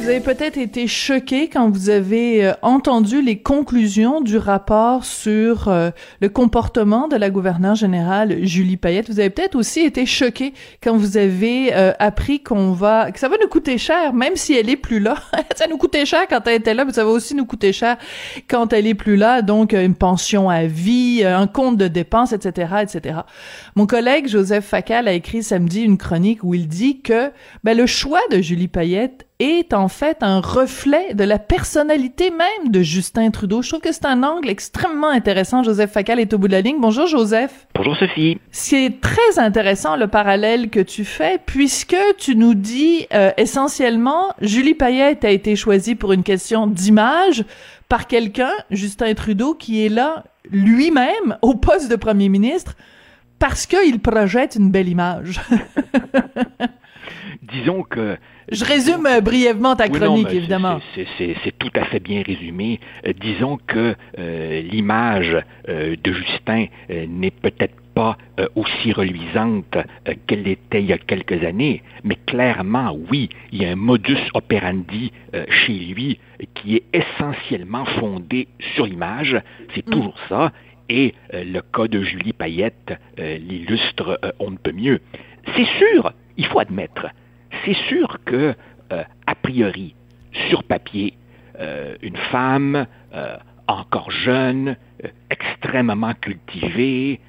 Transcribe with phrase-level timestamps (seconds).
[0.00, 5.68] Vous avez peut-être été choqué quand vous avez euh, entendu les conclusions du rapport sur
[5.68, 5.90] euh,
[6.22, 9.10] le comportement de la gouverneure générale Julie Payette.
[9.10, 13.28] Vous avez peut-être aussi été choqué quand vous avez euh, appris qu'on va que ça
[13.28, 15.16] va nous coûter cher, même si elle est plus là.
[15.54, 17.98] ça nous coûtait cher quand elle était là, mais ça va aussi nous coûter cher
[18.48, 19.42] quand elle est plus là.
[19.42, 23.18] Donc une pension à vie, un compte de dépenses, etc., etc.
[23.76, 27.30] Mon collègue Joseph Facal a écrit samedi une chronique où il dit que
[27.62, 32.70] ben, le choix de Julie Payette est en fait un reflet de la personnalité même
[32.70, 33.62] de Justin Trudeau.
[33.62, 35.62] Je trouve que c'est un angle extrêmement intéressant.
[35.62, 36.80] Joseph Facal est au bout de la ligne.
[36.80, 37.66] Bonjour Joseph.
[37.74, 38.38] Bonjour Sophie.
[38.50, 44.74] C'est très intéressant le parallèle que tu fais puisque tu nous dis euh, essentiellement Julie
[44.74, 47.44] Payette a été choisie pour une question d'image
[47.88, 52.74] par quelqu'un, Justin Trudeau, qui est là lui-même au poste de premier ministre
[53.40, 55.40] parce qu'il projette une belle image.
[57.42, 58.16] Disons que
[58.52, 60.80] je résume euh, brièvement ta chronique, évidemment.
[60.94, 62.80] C'est tout à fait bien résumé.
[63.06, 65.36] Euh, disons que euh, l'image
[65.68, 68.16] de Justin n'est peut-être pas
[68.54, 69.76] aussi reluisante
[70.26, 74.18] qu'elle l'était il y a quelques années, mais clairement, oui, il y a un modus
[74.34, 75.12] operandi
[75.48, 76.18] chez lui
[76.54, 79.36] qui est essentiellement fondé sur l'image.
[79.74, 79.90] C'est mm.
[79.90, 80.52] toujours ça.
[80.92, 85.00] Et le cas de Julie Payette l'illustre on ne peut mieux.
[85.56, 87.06] C'est sûr, il faut admettre,
[87.64, 88.54] c'est sûr que,
[88.92, 89.94] euh, a priori,
[90.48, 91.14] sur papier,
[91.58, 94.76] euh, une femme euh, encore jeune,
[95.30, 97.20] extrêmement cultivée,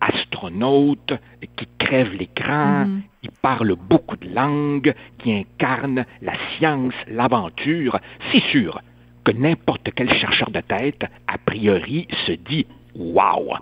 [0.00, 1.12] astronaute,
[1.56, 3.00] qui crève l'écran, mm-hmm.
[3.22, 7.98] qui parle beaucoup de langues, qui incarne la science, l'aventure,
[8.32, 8.80] c'est sûr
[9.24, 12.66] que n'importe quel chercheur de tête, a priori, se dit
[13.00, 13.54] Wow!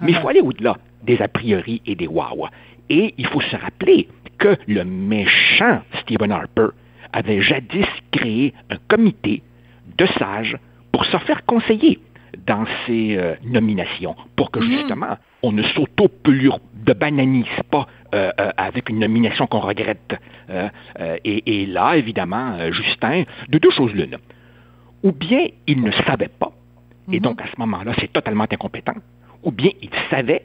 [0.00, 2.48] Mais il faut aller au-delà des a priori et des wow.
[2.88, 6.68] Et il faut se rappeler que le méchant Stephen Harper
[7.12, 9.42] avait jadis créé un comité
[9.98, 10.56] de sages
[10.92, 11.98] pour se faire conseiller
[12.46, 14.72] dans ses euh, nominations, pour que mhm.
[14.72, 20.16] justement on ne sauto de bananise pas euh, euh, avec une nomination qu'on regrette.
[21.24, 24.18] Et, et, là, évidemment, Justin, de deux choses l'une.
[25.04, 26.49] Ou bien il ne savait pas,
[27.10, 27.20] et mhm.
[27.20, 28.94] donc à ce moment-là, c'est totalement incompétent,
[29.42, 30.44] ou bien il savait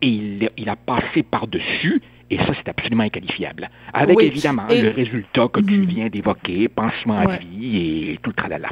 [0.00, 2.00] et il, il a passé par-dessus
[2.30, 3.70] et ça, c'est absolument inqualifiable.
[3.92, 5.84] Avec évidemment le résultat que tu mhm.
[5.86, 8.68] viens d'évoquer, pansement à vie et tout le tralala.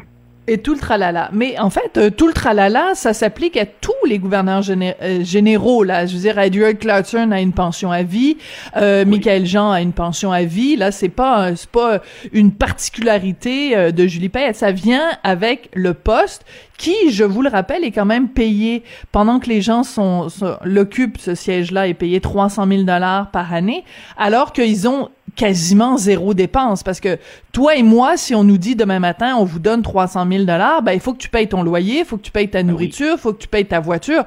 [0.49, 1.29] Et tout le tralala.
[1.33, 5.83] Mais en fait, euh, tout le tralala, ça s'applique à tous les gouverneurs euh, généraux.
[5.83, 8.37] Là, je veux dire, Edward Clarkson a une pension à vie,
[8.77, 10.77] euh, Michael Jean a une pension à vie.
[10.77, 12.01] Là, c'est pas c'est pas
[12.33, 14.57] une particularité euh, de Julie Payette.
[14.57, 16.45] Ça vient avec le poste
[16.79, 20.57] qui, je vous le rappelle, est quand même payé pendant que les gens sont, sont
[20.63, 23.83] l'occupent ce siège-là est payé 300 000 dollars par année,
[24.17, 27.19] alors qu'ils ont quasiment zéro dépense parce que
[27.53, 30.83] toi et moi, si on nous dit demain matin, on vous donne 300 000 dollars,
[30.83, 32.71] ben il faut que tu payes ton loyer, il faut que tu payes ta ben
[32.71, 34.25] nourriture, il faut que tu payes ta voiture.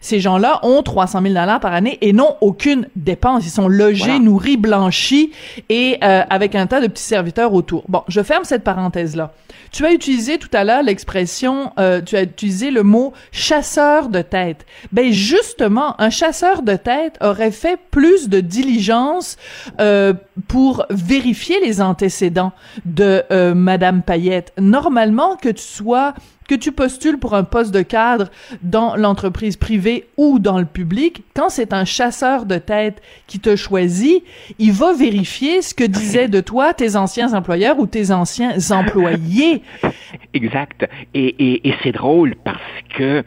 [0.00, 3.44] Ces gens-là ont 300 000 dollars par année et n'ont aucune dépense.
[3.46, 5.30] Ils sont logés, nourris, blanchis
[5.68, 7.84] et euh, avec un tas de petits serviteurs autour.
[7.88, 9.32] Bon, je ferme cette parenthèse-là.
[9.72, 14.20] Tu as utilisé tout à l'heure l'expression, euh, tu as utilisé le mot chasseur de
[14.22, 14.66] tête.
[14.90, 19.36] Ben justement, un chasseur de tête aurait fait plus de diligence
[19.80, 20.12] euh,
[20.48, 22.52] pour vérifier les antécédents
[22.84, 24.52] de euh, Madame Payette.
[24.58, 26.14] Normalement, que tu sois
[26.50, 28.28] que tu postules pour un poste de cadre
[28.62, 33.54] dans l'entreprise privée ou dans le public, quand c'est un chasseur de tête qui te
[33.54, 34.24] choisit,
[34.58, 39.62] il va vérifier ce que disaient de toi tes anciens employeurs ou tes anciens employés.
[40.34, 40.88] Exact.
[41.14, 42.58] Et, et c'est drôle parce
[42.96, 43.22] que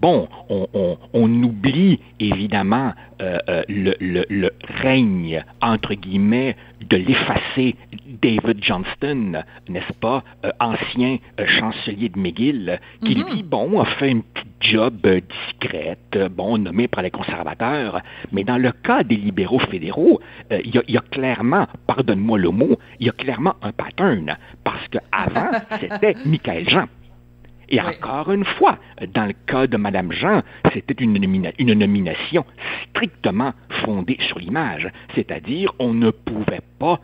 [0.00, 4.50] bon, on, oublie évidemment euh, euh, le,
[4.82, 6.56] règne, entre guillemets,
[6.88, 7.76] de l'effacé
[8.22, 11.18] David Johnston, n'est-ce pas, euh, ancien
[11.58, 17.02] chancelier de McGill, qui lui, bon, a fait une petite job discrète, bon, nommé par
[17.02, 18.00] les conservateurs,
[18.32, 20.20] mais dans le cas des libéraux fédéraux,
[20.50, 24.86] il y, y, a clairement, pardonne-moi le mot, il y a clairement un pattern, parce
[24.88, 25.50] qu'avant,
[25.80, 26.86] c'était Michael Jean.
[27.68, 28.78] Et encore une fois,
[29.12, 31.16] dans le cas de Mme Jean, c'était une,
[31.58, 32.44] une, nomination
[32.90, 33.52] strictement
[33.82, 37.00] fondée sur l'image, c'est-à-dire on ne pouvait pas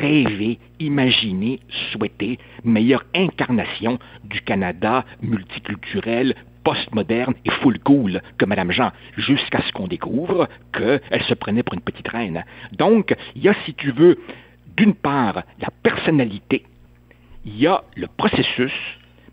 [0.00, 1.60] rêver, imaginer,
[1.92, 6.34] souhaiter meilleure incarnation du Canada multiculturel,
[6.64, 11.74] postmoderne et full cool que Mme Jean, jusqu'à ce qu'on découvre qu'elle se prenait pour
[11.74, 12.44] une petite reine.
[12.72, 14.18] Donc, il y a, si tu veux,
[14.76, 16.64] d'une part, la personnalité,
[17.44, 18.72] il y a le processus,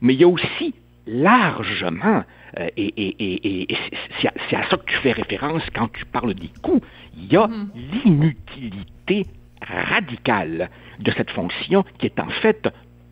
[0.01, 0.73] mais il y a aussi
[1.09, 2.23] largement,
[2.59, 3.67] euh, et,
[4.21, 6.81] c'est à, ça que tu fais référence quand tu parles des coûts,
[7.17, 8.03] il y a mm-hmm.
[8.05, 9.25] l'inutilité
[9.61, 10.69] radicale
[10.99, 12.69] de cette fonction qui est en fait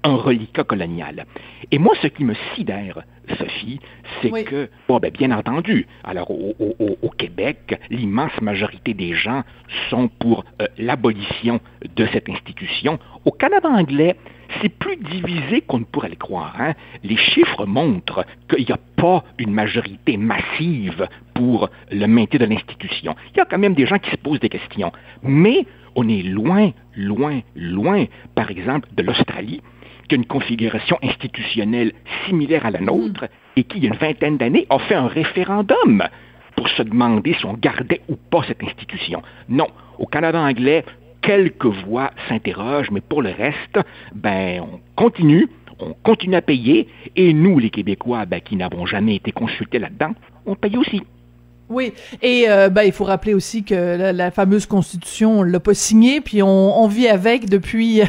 [0.07, 1.25] un reliquat colonial.
[1.71, 3.04] Et moi, ce qui me sidère,
[3.38, 3.80] Sophie,
[4.21, 9.44] c'est que, bon, ben, bien entendu, alors au, Québec, l'immense majorité des gens
[9.89, 11.59] sont pour euh, l'abolition
[11.95, 13.00] de cette institution.
[13.25, 14.15] Au Canada anglais,
[14.62, 16.56] c'est plus divisé qu'on ne pourrait le croire.
[16.59, 16.74] Hein.
[17.04, 23.15] Les chiffres montrent qu'il n'y a pas une majorité massive pour le maintien de l'institution.
[23.33, 24.92] Il y a quand même des gens qui se posent des questions.
[25.24, 25.65] Mais
[25.95, 28.06] on est loin, loin, loin,
[28.36, 29.62] par exemple, de l'Australie,
[30.07, 31.94] qui a une configuration institutionnelle
[32.25, 33.25] similaire à la nôtre
[33.56, 36.04] et qui, il y a une vingtaine d'années, a fait un référendum
[36.56, 39.21] pour se demander si on gardait ou pas cette institution.
[39.50, 39.68] Non,
[40.00, 40.83] au Canada anglais,
[41.21, 43.80] quelques voix s'interrogent, mais pour le reste,
[44.13, 45.48] ben, on continue,
[45.80, 50.13] on continue à payer, et nous, les Québécois, ben, qui n'avons jamais été consultés là-dedans,
[50.45, 51.04] on paye aussi.
[51.69, 51.91] Oui,
[52.21, 56.21] et euh, ben, il faut rappeler aussi que la, fameuse constitution, on l'a pas signée,
[56.21, 58.01] puis on, on, vit avec depuis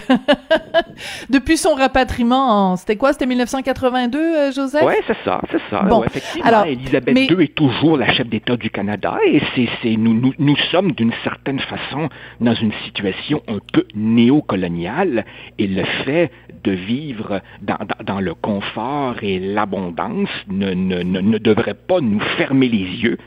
[1.30, 2.76] depuis son rapatriement.
[2.76, 3.12] C'était quoi?
[3.12, 4.84] C'était 1982, euh, Joseph?
[4.86, 5.82] Oui, c'est ça, c'est ça.
[5.82, 10.14] Bon, effectivement, alors, Elisabeth II est toujours la chef d'État du Canada, et c'est nous,
[10.14, 12.08] nous, nous sommes d'une certaine façon
[12.40, 15.24] dans une situation un peu néocoloniale,
[15.58, 16.30] et le fait
[16.62, 22.00] de vivre dans, dans, dans le confort et l'abondance ne, ne, ne, ne devrait pas
[22.00, 23.18] nous fermer les yeux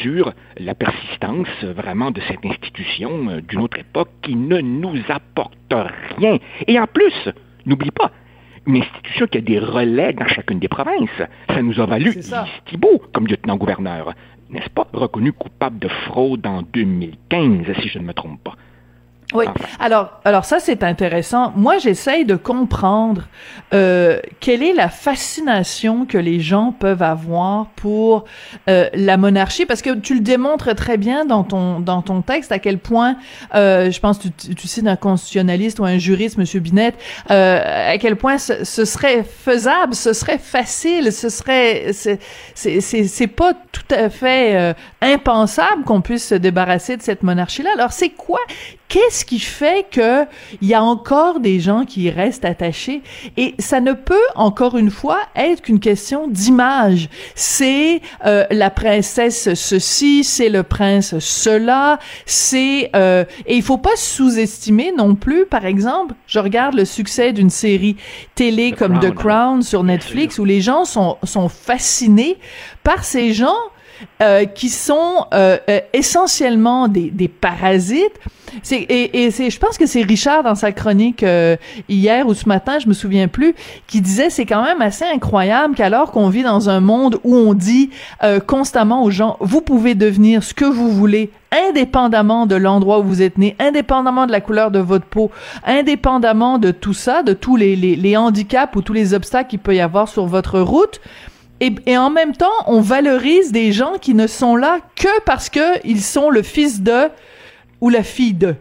[0.00, 5.74] sur la persistance vraiment de cette institution euh, d'une autre époque qui ne nous apporte
[6.16, 6.38] rien.
[6.66, 7.30] Et en plus,
[7.66, 8.10] n'oublie pas,
[8.66, 11.22] une institution qui a des relais dans chacune des provinces.
[11.48, 12.14] Ça nous a valu
[12.66, 14.14] Thibault comme lieutenant-gouverneur,
[14.50, 18.54] n'est-ce pas, reconnu coupable de fraude en 2015, si je ne me trompe pas.
[19.34, 19.46] Oui.
[19.80, 21.52] Alors, alors ça c'est intéressant.
[21.56, 23.22] Moi, j'essaye de comprendre
[23.74, 28.24] euh, quelle est la fascination que les gens peuvent avoir pour
[28.68, 32.52] euh, la monarchie, parce que tu le démontres très bien dans ton dans ton texte
[32.52, 33.16] à quel point,
[33.54, 36.94] euh, je pense, tu, tu cites un constitutionnaliste ou un juriste, Monsieur Binet,
[37.30, 42.18] euh, à quel point ce, ce, serait faisable, ce serait facile, ce serait c'est
[42.54, 47.70] c'est c'est pas tout à fait euh, impensable qu'on puisse se débarrasser de cette monarchie-là.
[47.74, 48.40] Alors, c'est quoi
[48.92, 50.26] qu'est-ce qui fait que
[50.60, 53.00] il y a encore des gens qui y restent attachés?
[53.38, 57.08] Et ça ne peut encore une fois être qu'une question d'image.
[57.34, 63.96] C'est euh, la princesse ceci, c'est le prince cela, c'est euh, et il faut pas
[63.96, 65.46] sous-estimer non plus.
[65.46, 67.96] Par exemple, je regarde le succès d'une série
[68.34, 72.36] télé comme The Crown sur Netflix où les gens sont sont fascinés
[72.84, 73.56] par ces gens
[74.20, 78.20] euh, qui sont euh, euh, essentiellement des, des parasites.
[78.70, 81.24] Et, et c'est, je pense que c'est Richard dans sa chronique
[81.88, 83.54] hier ou ce matin, je me souviens plus,
[83.86, 87.54] qui disait c'est quand même assez incroyable qu'alors qu'on vit dans un monde où on
[87.54, 87.88] dit
[88.46, 93.22] constamment aux gens vous pouvez devenir ce que vous voulez indépendamment de l'endroit où vous
[93.22, 95.30] êtes né, indépendamment de la couleur de votre peau,
[95.64, 99.58] indépendamment de tout ça, de tous les, les, les handicaps ou tous les obstacles qu'il
[99.58, 101.00] peut y avoir sur votre route,
[101.86, 106.00] et, en même temps, on valorise des gens qui ne sont là que parce qu'ils
[106.00, 107.08] sont le fils de
[107.80, 108.56] ou la fille de.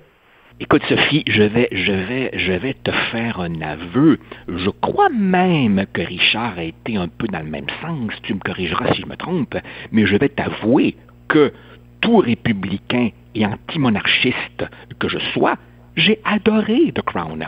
[0.60, 4.20] Écoute Sophie, je vais, je vais, je vais te faire un aveu.
[4.48, 8.12] Je crois même que Richard a été un peu dans le même sens.
[8.22, 9.58] Tu me corrigeras si je me trompe,
[9.92, 10.96] mais je vais t'avouer
[11.28, 11.52] que
[12.02, 14.66] tout républicain et antimonarchiste
[15.00, 15.56] que je sois,
[15.96, 17.48] j'ai adoré The Crown.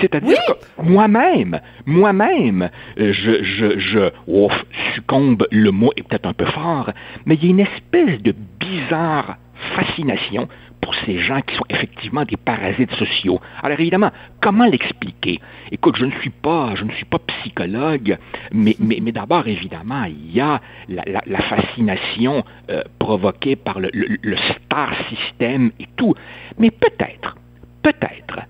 [0.00, 4.52] C'est-à-dire que moi-même, moi-même, euh, je, je, je ouf,
[4.94, 6.90] succombe, le mot est peut-être un peu fort,
[7.26, 9.36] mais il y a une espèce de bizarre
[9.76, 10.48] fascination
[10.80, 13.40] pour ces gens qui sont effectivement des parasites sociaux.
[13.62, 14.10] Alors évidemment,
[14.40, 15.40] comment l'expliquer?
[15.70, 18.18] Écoute, je ne suis pas, je ne suis pas psychologue,
[18.52, 23.80] mais, mais, mais d'abord évidemment, il y a la, la, la fascination euh, provoquée par
[23.80, 26.14] le, le, le star système et tout.
[26.58, 27.36] Mais peut-être,
[27.82, 28.40] peut-être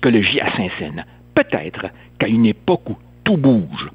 [0.00, 1.04] psychologie à Saint-Saëns.
[1.34, 1.86] Peut-être
[2.18, 3.90] qu'à une époque où tout bouge,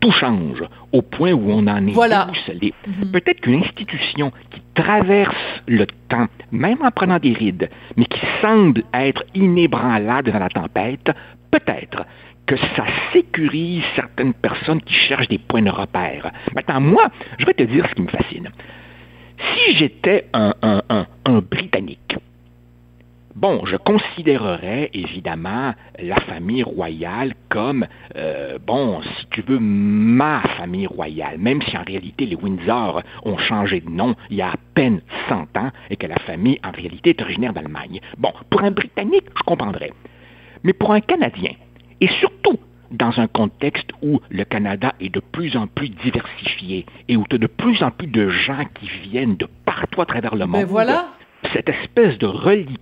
[0.00, 2.26] tout change, au point où on en est voilà.
[2.26, 3.12] Mhm.
[3.12, 5.34] peut-être qu'une institution qui traverse
[5.66, 11.10] le temps, même en prenant des rides, mais qui semble être inébranlable dans la tempête,
[11.50, 12.04] peut-être
[12.46, 16.30] que ça sécurise certaines personnes qui cherchent des points de repère.
[16.54, 17.08] Maintenant, moi,
[17.38, 18.50] je vais te dire ce qui me fascine.
[19.38, 22.16] Si j'étais un, un, un, un Britannique,
[23.34, 30.86] Bon, je considérerais évidemment la famille royale comme, euh, bon, si tu veux, ma famille
[30.86, 34.54] royale, même si en réalité les Windsor ont changé de nom il y a à
[34.74, 38.00] peine 100 ans et que la famille en réalité est originaire d'Allemagne.
[38.18, 39.92] Bon, pour un Britannique, je comprendrais.
[40.62, 41.54] Mais pour un Canadien,
[42.00, 42.60] et surtout
[42.92, 47.34] dans un contexte où le Canada est de plus en plus diversifié et où tu
[47.34, 50.60] as de plus en plus de gens qui viennent de partout à travers le Ben
[50.60, 50.64] monde.
[50.66, 51.06] voilà.
[51.52, 52.78] Cette espèce de reliquat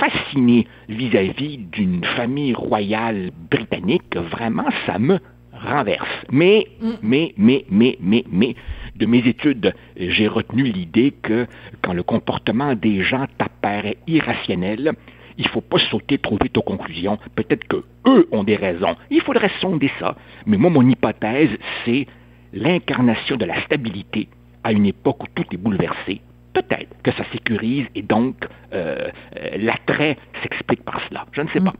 [0.00, 5.18] fasciné vis-à-vis d'une famille royale britannique, vraiment, ça me
[5.52, 6.08] renverse.
[6.30, 6.90] Mais, Mm.
[7.02, 8.54] mais, mais, mais, mais, mais,
[8.96, 11.46] de mes études, j'ai retenu l'idée que
[11.82, 14.92] quand le comportement des gens t'apparaît irrationnel,
[15.36, 17.18] il ne faut pas sauter trop vite aux conclusions.
[17.36, 18.96] Peut-être que eux ont des raisons.
[19.10, 20.16] Il faudrait sonder ça.
[20.46, 21.50] Mais moi, mon hypothèse,
[21.84, 22.06] c'est
[22.52, 24.28] l'incarnation de la stabilité
[24.64, 26.20] à une époque où tout est bouleversé.
[26.58, 28.34] Peut-être que ça sécurise et donc
[28.72, 31.24] euh, euh, l'attrait s'explique par cela.
[31.32, 31.72] Je ne sais pas.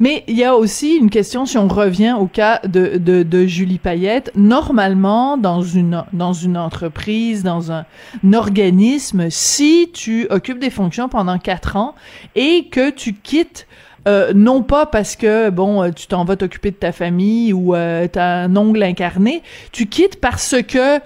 [0.00, 4.32] Mais il y a aussi une question, si on revient au cas de, Julie Payette,
[4.34, 5.94] normalement, dans une,
[6.56, 7.86] entreprise, dans un,
[8.34, 11.94] organisme, si tu occupes des fonctions pendant quatre ans
[12.34, 13.68] et que tu quittes
[14.08, 18.08] euh, non pas parce que bon tu t'en vas t'occuper de ta famille ou euh,
[18.10, 21.00] t'as un ongle incarné, tu quittes parce que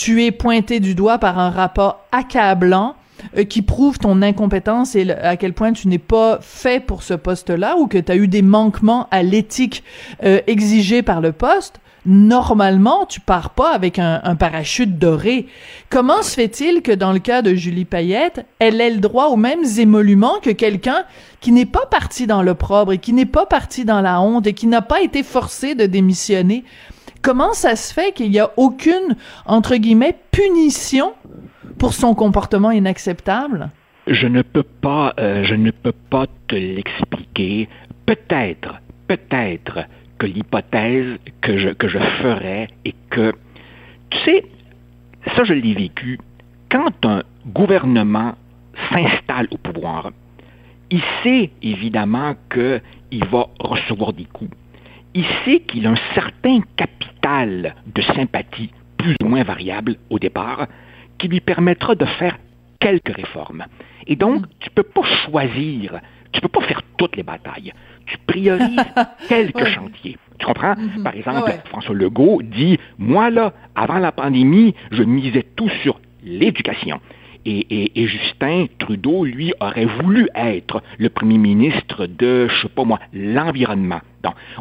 [0.00, 2.94] tu es pointé du doigt par un rapport accablant
[3.36, 7.12] euh, qui prouve ton incompétence et à quel point tu n'es pas fait pour ce
[7.12, 9.84] poste-là ou que tu as eu des manquements à l'éthique
[10.24, 15.48] euh, exigés par le poste, normalement, tu pars pas avec un, un parachute doré.
[15.90, 19.36] Comment se fait-il que dans le cas de Julie Payette, elle ait le droit aux
[19.36, 21.04] mêmes émoluments que quelqu'un
[21.42, 24.54] qui n'est pas parti dans l'opprobre et qui n'est pas parti dans la honte et
[24.54, 26.64] qui n'a pas été forcé de démissionner?
[27.22, 31.12] Comment ça se fait qu'il n'y a aucune, entre guillemets, punition
[31.78, 33.70] pour son comportement inacceptable?
[34.06, 37.68] Je ne peux pas, euh, je ne peux pas te l'expliquer.
[38.06, 39.80] Peut-être, peut-être
[40.18, 43.32] que l'hypothèse que je, que je ferais est que,
[44.10, 44.44] tu sais,
[45.36, 46.18] ça je l'ai vécu,
[46.70, 48.34] quand un gouvernement
[48.90, 50.10] s'installe au pouvoir,
[50.90, 54.50] il sait évidemment qu'il va recevoir des coups.
[55.14, 60.66] Il sait qu'il a un certain capital de sympathie, plus ou moins variable au départ,
[61.18, 62.38] qui lui permettra de faire
[62.78, 63.64] quelques réformes.
[64.06, 66.00] Et donc, tu ne peux pas choisir,
[66.32, 67.72] tu ne peux pas faire toutes les batailles.
[68.06, 68.76] Tu priorises
[69.28, 69.70] quelques Ouais.
[69.72, 70.16] chantiers.
[70.38, 70.74] Tu comprends?
[70.76, 71.02] Mhm.
[71.02, 71.60] Par exemple, Ouais.
[71.66, 77.00] François Legault dit, moi là, avant la pandémie, je misais tout sur l'éducation.
[77.46, 82.68] Et, et- et Justin Trudeau, lui, aurait voulu être le premier ministre de, je sais
[82.68, 84.00] pas moi, l'environnement.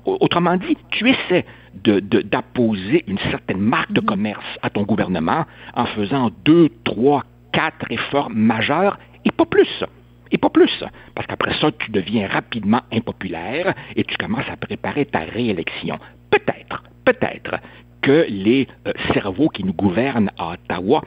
[0.05, 1.45] Autrement dit, tu essaies
[1.83, 5.45] de- de- d'apposer une certaine marque de commerce à ton gouvernement
[5.75, 9.83] en faisant deux, trois, quatre réformes majeures et pas plus.
[10.31, 10.83] Et pas plus,
[11.15, 15.97] parce qu'après ça, tu deviens rapidement impopulaire et tu commences à préparer ta réélection.
[16.29, 17.55] Peut-être, peut-être
[18.01, 21.01] que les euh, cerveaux qui nous gouvernent à Ottawa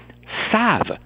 [0.51, 0.99] savent,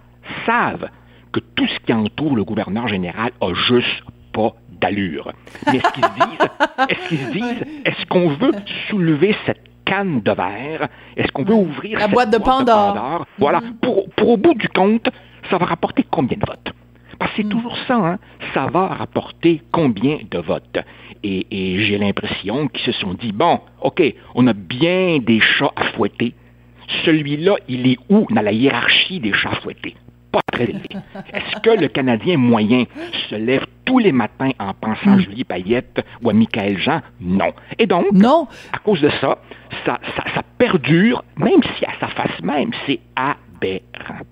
[0.47, 0.89] savent
[1.31, 4.55] que tout ce qui entoure le gouverneur général a juste pas
[4.90, 5.33] d'allure.
[5.66, 6.49] Mais est-ce qu'ils se disent,
[6.88, 8.52] est-ce qu'ils se disent, est-ce qu'on veut
[8.88, 10.88] soulever cette canne de verre?
[11.16, 13.26] Est-ce qu'on veut ouvrir La cette boîte de Pandore.
[13.38, 13.61] Voilà.
[13.61, 13.75] Mhm.
[13.83, 15.09] Pour, pour au bout du compte,
[15.50, 16.73] ça va rapporter combien de votes?
[17.19, 17.50] Parce que c'est Mm.
[17.50, 18.19] toujours ça, hein?
[18.52, 20.78] Ça va rapporter combien de votes?
[21.23, 24.02] Et, et j'ai l'impression qu'ils se sont dit, bon, OK,
[24.35, 26.35] on a bien des chats à fouetter.
[27.05, 29.61] Celui-là, il est où dans la hiérarchie des chats à
[30.61, 32.85] Est-ce que le Canadien moyen
[33.31, 35.21] se lève tous les matins en pensant à Mm.
[35.21, 37.01] Julie Payette ou à Michael Jean?
[37.21, 37.53] Non.
[37.79, 38.49] Et donc, Non.
[38.73, 39.39] à cause de ça,
[39.85, 44.25] ça, ça, ça perdure, même si à sa face même, c'est aberrant.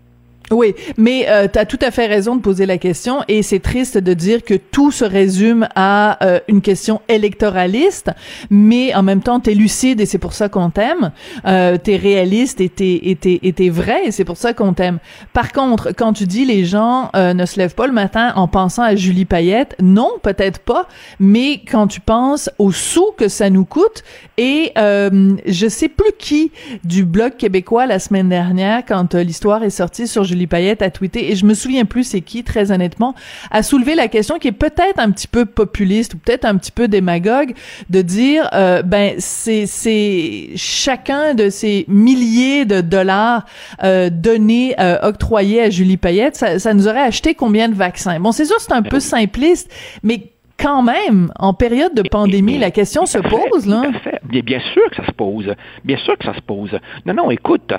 [0.50, 3.60] Oui, mais euh, tu as tout à fait raison de poser la question et c'est
[3.60, 8.10] triste de dire que tout se résume à euh, une question électoraliste,
[8.50, 11.12] mais en même temps, tu es lucide et c'est pour ça qu'on t'aime.
[11.46, 14.98] Euh, tu es réaliste et tu es, vrai et c'est pour ça qu'on t'aime.
[15.32, 18.46] Par contre, quand tu dis les gens euh, ne se lèvent pas le matin en
[18.46, 23.48] pensant à Julie Payette, non, peut-être pas, mais quand tu penses aux sous que ça
[23.48, 24.04] nous coûte
[24.36, 26.50] et euh, je sais plus qui
[26.82, 30.90] du Bloc québécois la semaine dernière, quand euh, l'histoire est sortie sur Julie Payette, a
[30.90, 33.14] tweeté, et je me souviens plus c'est qui, très honnêtement,
[33.50, 36.72] a soulevé la question qui est peut-être un petit peu populiste ou peut-être un petit
[36.72, 37.54] peu démagogue,
[37.90, 43.46] de dire, euh, ben, c'est, c'est chacun de ces milliers de dollars
[43.82, 48.18] euh, donnés, euh, octroyés à Julie Payette, ça, ça nous aurait acheté combien de vaccins?
[48.20, 49.70] Bon, c'est sûr, c'est un peu simpliste,
[50.02, 53.82] mais quand même, en période de pandémie, mais- la question se pose, là.
[54.24, 55.54] Bien, bien sûr que ça se pose.
[55.84, 56.78] Bien sûr que ça se pose.
[57.06, 57.72] Non, non, écoute,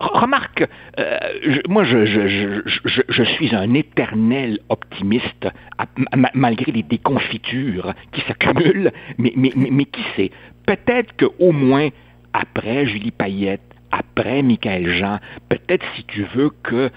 [0.00, 0.66] remarque,
[0.98, 5.48] euh, je- moi, je, je, je, je, je suis un éternel optimiste,
[5.78, 5.86] à-
[6.16, 10.30] ma- malgré les déconfitures qui s'accumulent, mais, mais, mais, mais qui sait,
[10.66, 11.88] peut-être qu'au moins,
[12.32, 13.60] après Julie Payette,
[13.92, 15.18] après Michael Jean,
[15.48, 16.90] peut-être si tu veux que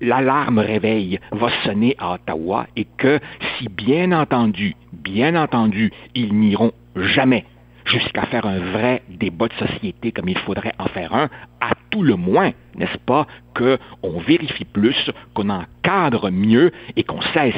[0.00, 3.20] l'alarme réveil va sonner à Ottawa et que
[3.56, 7.44] si bien entendu, bien entendu, ils n'iront jamais
[7.86, 11.30] jusqu'à faire un vrai débat de société comme il faudrait en faire un,
[11.60, 17.54] à tout le moins, n'est-ce pas, qu'on vérifie plus, qu'on encadre mieux et qu'on cesse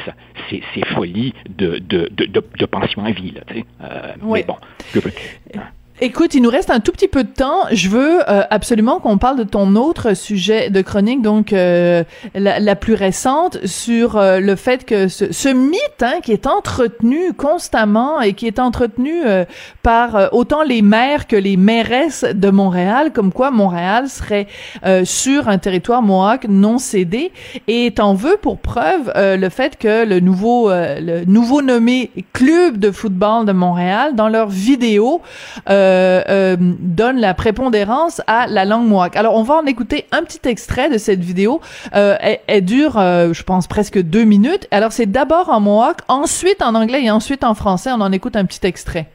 [0.49, 3.31] ces, folies de, de, de, pension à vie.
[3.31, 3.41] Là,
[3.83, 4.55] euh, Mais bon,
[4.93, 4.99] que
[5.57, 5.63] hein?
[6.03, 7.65] Écoute, il nous reste un tout petit peu de temps.
[7.71, 12.03] Je veux euh, absolument qu'on parle de ton autre sujet de chronique, donc euh,
[12.33, 17.33] la, plus récente, sur euh, le fait que ce, ce mythe hein, qui est entretenu
[17.33, 19.21] constamment et qui est entretenu
[19.83, 24.47] par autant les maires que les mairesses de Montréal, comme quoi Montréal serait
[25.03, 27.31] sur un territoire mohawk non cédé,
[27.67, 32.89] et t'en veux pour preuve le fait que le nouveau le nouveau nommé club de
[32.89, 35.21] football de Montréal, dans leur vidéo,
[35.69, 39.15] euh, euh, donne la prépondérance à la langue mohawk.
[39.15, 41.61] Alors, on va en écouter un petit extrait de cette vidéo.
[41.95, 42.17] Euh,
[42.47, 44.67] elle, dure, je pense, presque deux minutes.
[44.71, 47.91] Alors, c'est d'abord en mohawk, ensuite en anglais et ensuite en français.
[47.91, 49.07] On en écoute un petit extrait.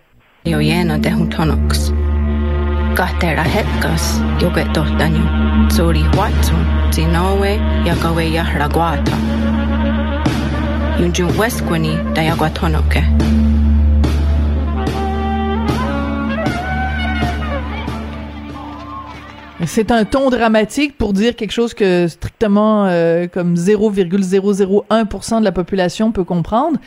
[19.64, 25.52] C'est un ton dramatique pour dire quelque chose que strictement euh, comme 0,001% de la
[25.52, 26.78] population peut comprendre.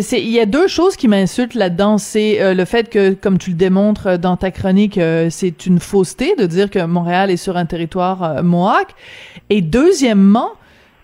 [0.00, 1.98] C'est, il y a deux choses qui m'insultent là-dedans.
[1.98, 5.78] C'est euh, le fait que, comme tu le démontres dans ta chronique, euh, c'est une
[5.78, 8.88] fausseté de dire que Montréal est sur un territoire mohawk.
[9.48, 10.50] Et deuxièmement,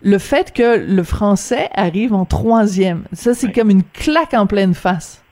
[0.02, 3.04] le fait que le français arrive en troisième.
[3.12, 5.22] Ça, c'est comme une claque en pleine face.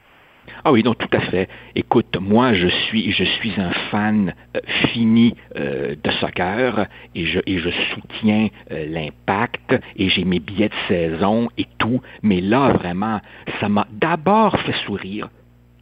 [0.67, 1.51] Ah oui, donc tout à fait.
[1.75, 7.41] Écoute, moi, je suis, je suis un fan euh, fini euh, de soccer et je,
[7.45, 12.01] et je soutiens euh, l'impact et j'ai mes billets de saison et tout.
[12.23, 13.21] Mais là, vraiment,
[13.61, 15.29] ça m'a d'abord fait sourire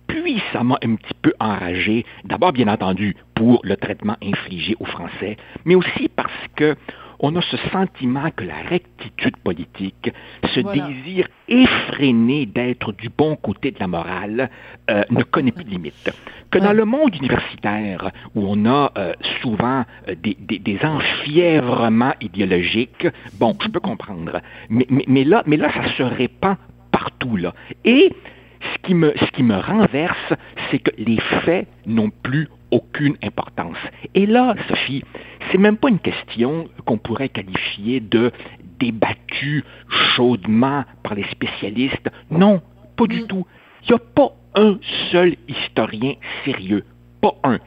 [0.09, 4.85] puis ça m'a un petit peu enragé, d'abord bien entendu pour le traitement infligé aux
[4.85, 6.77] Français, mais aussi parce que
[7.23, 10.11] on a ce sentiment que la rectitude politique,
[10.53, 14.51] ce désir effréné d'être du bon côté de la morale,
[14.91, 16.11] euh, ne connaît plus de limite.
[16.51, 23.07] Que dans le monde universitaire, où on a euh, souvent euh, des, des, enfièvrements idéologiques,
[23.39, 26.57] bon, je peux comprendre, mais, mais, là, mais là, ça se répand
[26.91, 27.55] partout, là.
[27.85, 28.13] Et
[28.61, 30.35] ce qui me, ce qui me renverse,
[30.71, 33.77] c'est que les faits n'ont plus aucune importance.
[34.15, 35.05] Et là, Sophie,
[35.53, 38.33] c'est même pas une question qu'on pourrait qualifier de
[38.81, 39.65] débattue
[40.17, 42.11] chaudement par les spécialistes.
[42.31, 42.63] Non,
[42.97, 43.27] pas du mm.
[43.27, 43.47] tout.
[43.85, 44.79] Il n'y a pas un
[45.11, 46.85] seul historien sérieux,
[47.21, 47.59] pas un,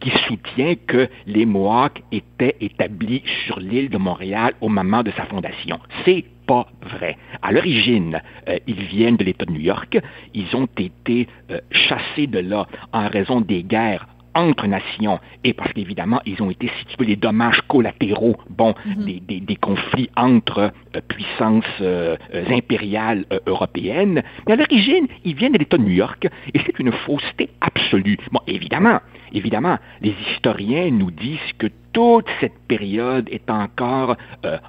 [0.00, 5.26] qui soutient que les Mohawks étaient établis sur l'île de Montréal au moment de sa
[5.26, 5.78] fondation.
[6.04, 7.16] C'est pas vrai.
[7.42, 9.98] À l'origine, euh, ils viennent de l'État de New York.
[10.34, 15.72] Ils ont été euh, chassés de là en raison des guerres entre nations et parce
[15.72, 19.20] qu'évidemment, ils ont été situés les dommages collatéraux, bon, mhm.
[19.28, 22.16] des, des, conflits entre euh, puissances euh,
[22.48, 24.22] impériales euh, européennes.
[24.46, 28.18] Mais à l'origine, ils viennent de l'État de New York et c'est une fausseté absolue.
[28.32, 29.00] Bon, évidemment,
[29.32, 34.16] évidemment, les historiens nous disent que toute cette période est encore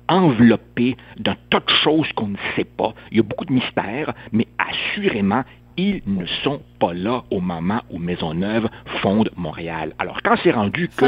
[0.08, 2.94] enveloppée d'un tas de choses qu'on ne sait pas.
[3.10, 5.44] Il y a beaucoup de mystères, mais assurément,
[5.78, 8.68] ils ne sont pas là au moment où Maisonneuve
[9.02, 9.94] fonde Montréal.
[10.00, 11.06] Alors, quand c'est rendu que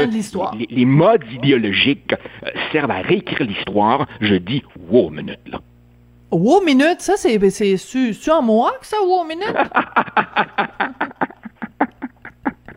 [0.70, 5.60] les, modes idéologiques euh, servent à réécrire l'histoire, je dis, wow, minute, là.
[6.30, 9.54] Wow, minute, ça, c'est, c'est, c'est en moi que ça, wow, minute?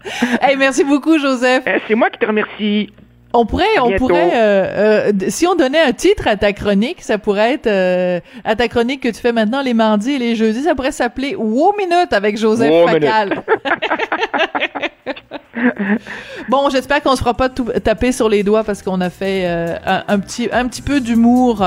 [0.42, 1.64] hey, merci beaucoup, Joseph.
[1.68, 2.90] Eh, c'est moi qui te remercie.
[3.34, 7.18] On pourrait, on pourrait, euh, euh, si on donnait un titre à ta chronique, ça
[7.18, 10.64] pourrait être euh, à ta chronique que tu fais maintenant les mardis et les jeudis,
[10.64, 13.42] ça pourrait s'appeler Wow Minute avec Joseph Facal.
[16.50, 19.46] bon, j'espère qu'on se fera pas tout taper sur les doigts parce qu'on a fait
[19.46, 21.66] un, petit, un petit peu d'humour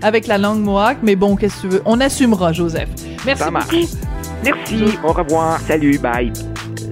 [0.00, 2.88] avec la langue mohawk, mais bon, qu'est-ce que tu veux, on assumera, Joseph.
[3.26, 3.86] Merci beaucoup.
[4.44, 4.98] Merci.
[5.04, 5.60] Au revoir.
[5.60, 5.98] Salut.
[5.98, 6.32] Bye.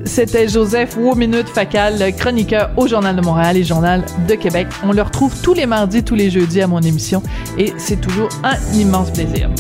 [0.05, 4.67] C'était Joseph Wominute Facal, chroniqueur au Journal de Montréal et Journal de Québec.
[4.85, 7.23] On le retrouve tous les mardis, tous les jeudis à mon émission
[7.59, 9.51] et c'est toujours un immense plaisir.